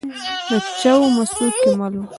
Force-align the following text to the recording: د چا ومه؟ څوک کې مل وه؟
د 0.49 0.51
چا 0.79 0.93
ومه؟ 0.99 1.23
څوک 1.35 1.53
کې 1.61 1.71
مل 1.79 1.93
وه؟ 1.97 2.05